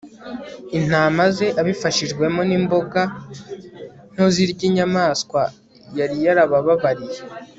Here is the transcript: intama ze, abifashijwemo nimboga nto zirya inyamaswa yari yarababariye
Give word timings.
intama 0.77 1.23
ze, 1.35 1.47
abifashijwemo 1.61 2.41
nimboga 2.49 3.01
nto 4.13 4.25
zirya 4.33 4.63
inyamaswa 4.69 5.41
yari 5.97 6.15
yarababariye 6.25 7.19